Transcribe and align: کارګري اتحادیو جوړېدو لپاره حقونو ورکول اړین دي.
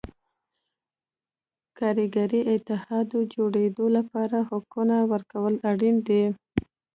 کارګري 1.77 2.39
اتحادیو 2.53 3.19
جوړېدو 3.33 3.85
لپاره 3.97 4.37
حقونو 4.49 4.95
ورکول 5.11 5.53
اړین 5.69 5.95
دي. 6.07 6.23